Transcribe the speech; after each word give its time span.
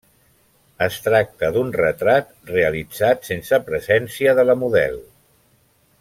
Es 0.85 0.95
tracta 1.07 1.51
d'un 1.57 1.67
retrat 1.75 2.31
realitzat 2.53 3.29
sense 3.33 3.59
presència 3.71 4.37
de 4.41 4.47
la 4.53 4.57
model. 4.63 4.97